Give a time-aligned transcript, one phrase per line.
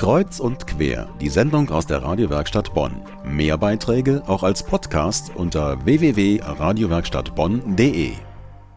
[0.00, 3.02] Kreuz und quer, die Sendung aus der Radiowerkstatt Bonn.
[3.22, 8.12] Mehr Beiträge auch als Podcast unter www.radiowerkstattbonn.de.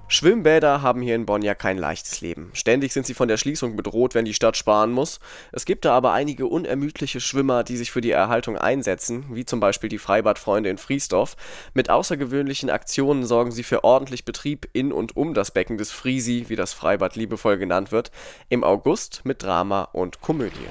[0.09, 2.51] Schwimmbäder haben hier in Bonn ja kein leichtes Leben.
[2.51, 5.21] Ständig sind sie von der Schließung bedroht, wenn die Stadt sparen muss.
[5.54, 9.62] Es gibt da aber einige unermüdliche Schwimmer, die sich für die Erhaltung einsetzen, wie zum
[9.62, 11.37] Beispiel die Freibadfreunde in Friesdorf.
[11.74, 16.48] Mit außergewöhnlichen Aktionen sorgen sie für ordentlich Betrieb in und um das Becken des Friesi,
[16.49, 18.12] wie das Freibad liebevoll genannt wird,
[18.49, 20.67] im August mit Drama und Komödie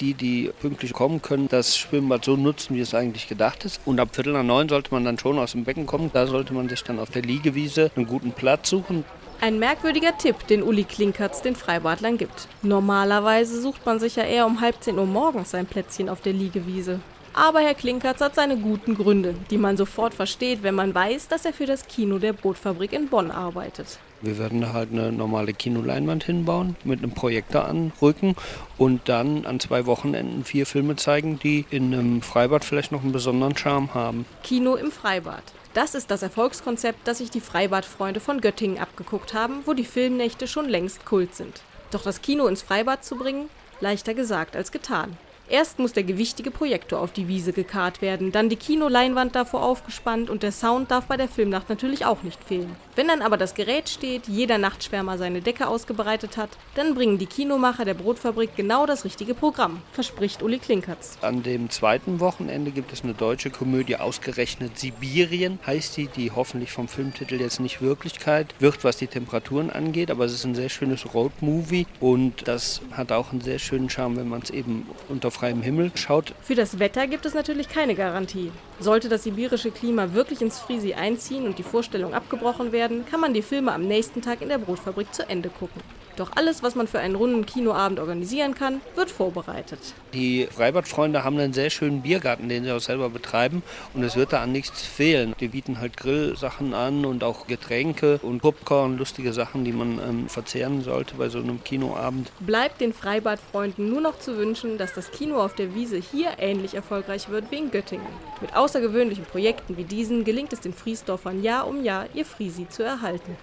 [0.00, 3.80] die, die pünktlich kommen können, das Schwimmbad so nutzen, wie es eigentlich gedacht ist.
[3.84, 6.10] Und ab Viertel nach neun sollte man dann schon aus dem Becken kommen.
[6.12, 9.04] Da sollte man sich dann auf der Liegewiese einen guten Platz suchen.
[9.40, 12.48] Ein merkwürdiger Tipp, den Uli Klinkertz den Freibadlern gibt.
[12.62, 16.32] Normalerweise sucht man sich ja eher um halb zehn Uhr morgens sein Plätzchen auf der
[16.32, 16.98] Liegewiese.
[17.34, 21.44] Aber Herr Klinkertz hat seine guten Gründe, die man sofort versteht, wenn man weiß, dass
[21.44, 24.00] er für das Kino der Brotfabrik in Bonn arbeitet.
[24.20, 28.34] Wir werden da halt eine normale Kinoleinwand hinbauen, mit einem Projektor anrücken
[28.76, 33.12] und dann an zwei Wochenenden vier Filme zeigen, die in einem Freibad vielleicht noch einen
[33.12, 34.26] besonderen Charme haben.
[34.42, 35.44] Kino im Freibad.
[35.74, 40.48] Das ist das Erfolgskonzept, das sich die Freibadfreunde von Göttingen abgeguckt haben, wo die Filmnächte
[40.48, 41.62] schon längst Kult sind.
[41.92, 43.48] Doch das Kino ins Freibad zu bringen,
[43.80, 45.16] leichter gesagt als getan.
[45.50, 50.28] Erst muss der gewichtige Projektor auf die Wiese gekarrt werden, dann die Kinoleinwand davor aufgespannt
[50.28, 52.76] und der Sound darf bei der Filmnacht natürlich auch nicht fehlen.
[52.96, 57.24] Wenn dann aber das Gerät steht, jeder Nachtschwärmer seine Decke ausgebreitet hat, dann bringen die
[57.26, 61.16] Kinomacher der Brotfabrik genau das richtige Programm, verspricht Uli Klinkertz.
[61.22, 66.72] An dem zweiten Wochenende gibt es eine deutsche Komödie, ausgerechnet Sibirien heißt die, die hoffentlich
[66.72, 70.68] vom Filmtitel jetzt nicht Wirklichkeit wird, was die Temperaturen angeht, aber es ist ein sehr
[70.68, 75.30] schönes Roadmovie und das hat auch einen sehr schönen Charme, wenn man es eben unter
[75.38, 76.34] freiem Himmel schaut.
[76.42, 78.50] Für das Wetter gibt es natürlich keine Garantie.
[78.80, 83.34] Sollte das sibirische Klima wirklich ins Friesi einziehen und die Vorstellung abgebrochen werden, kann man
[83.34, 85.80] die Filme am nächsten Tag in der Brotfabrik zu Ende gucken.
[86.18, 89.78] Doch alles, was man für einen runden Kinoabend organisieren kann, wird vorbereitet.
[90.12, 93.62] Die Freibadfreunde haben einen sehr schönen Biergarten, den sie auch selber betreiben
[93.94, 95.36] und es wird da an nichts fehlen.
[95.38, 100.28] Die bieten halt Grillsachen an und auch Getränke und Popcorn, lustige Sachen, die man ähm,
[100.28, 102.32] verzehren sollte bei so einem Kinoabend.
[102.40, 106.74] Bleibt den Freibadfreunden nur noch zu wünschen, dass das Kino auf der Wiese hier ähnlich
[106.74, 108.06] erfolgreich wird wie in Göttingen.
[108.40, 112.82] Mit außergewöhnlichen Projekten wie diesen gelingt es den Friesdorfern Jahr um Jahr, ihr Friesi zu
[112.82, 113.36] erhalten.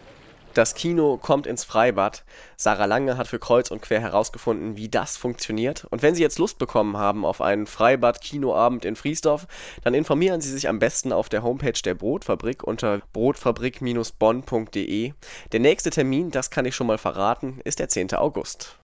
[0.56, 2.24] Das Kino kommt ins Freibad.
[2.56, 5.84] Sarah Lange hat für Kreuz und Quer herausgefunden, wie das funktioniert.
[5.90, 9.48] Und wenn Sie jetzt Lust bekommen haben auf einen Freibad-Kinoabend in Friesdorf,
[9.84, 15.12] dann informieren Sie sich am besten auf der Homepage der Brotfabrik unter brotfabrik-bonn.de.
[15.52, 18.14] Der nächste Termin, das kann ich schon mal verraten, ist der 10.
[18.14, 18.74] August.